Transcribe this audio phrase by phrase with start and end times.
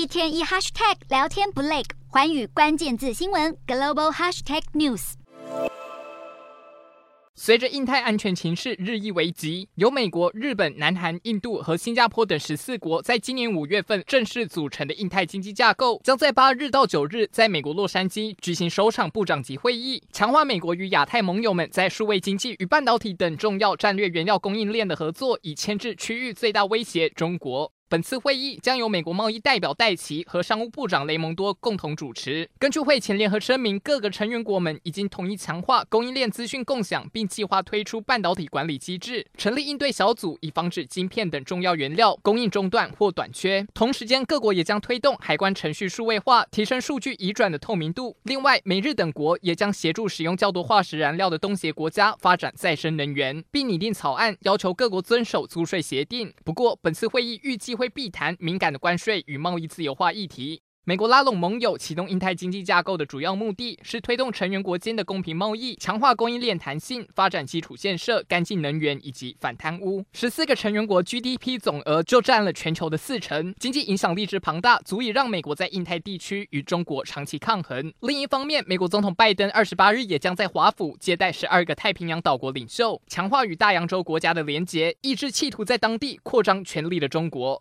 [0.00, 5.12] 一天一 hashtag 聊天不累，环宇关键字新闻 global hashtag news。
[7.34, 27.70] 随着印太安全情势日益危急，由美国、日本、南韩、印度和新加坡等十四国在今年五月份正式组成的印太经济架构，将在八日到九日在美国洛杉矶举行首场部长级会议，强化美国与亚太盟友们在数位经济与半导体等重要战略原料供应链的合作，以牵制区域最大威胁中国。
[27.90, 32.48] 本次会议将由美国贸易代表戴琪和商务部长雷蒙多共同主持。
[32.56, 43.66] 根据会前联合声明，各个成员国们已经同意强化供应链资讯共享，并计划推出半导体管理机制，成立应对小组，以防止晶片等重要原料供应中断或短缺。
[43.74, 48.16] 同时间，各国也将推动海关程序数位化，提升数据移转的透明度。
[48.22, 56.32] 另外，美日等国也将协助使用较多化石燃料的东协国家发展再生能源，并拟定草案，要求各国遵守租税协定。
[56.44, 60.60] 不过，本次会议预计会避谈敏感的关税与贸易自由化议题。
[60.84, 70.04] 美国拉拢盟友启动印太经济架构的主要目的是推动成员国间的公平贸易，强化供应链弹性，发展基础建设、干净能源以及反贪污。
[70.12, 77.92] 十四个成员国 GDP 总额就占了全球的四成，经济影响力之庞大，足以让美国在印太地区与中国长期抗衡。
[78.00, 87.56] 另一方面，美国总统拜登二十八日也将在华府接待十二个太平洋岛国领袖，强化与大洋洲国家的连结，抑制企图在当地扩张权力的中国。